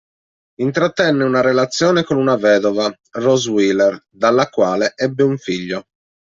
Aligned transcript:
Intrattenne 0.61 1.23
una 1.23 1.41
relazione 1.41 2.01
con 2.03 2.17
una 2.17 2.35
vedova, 2.35 2.91
Rose 3.19 3.51
Wheeler, 3.51 4.03
dalla 4.09 4.47
quale 4.49 4.93
ebbe 4.95 5.21
un 5.21 5.37
figlio. 5.37 5.85